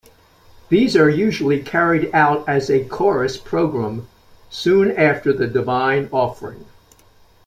[0.69, 4.07] These are usually carried out as a chorus programme
[4.49, 6.65] soon after the divine offering.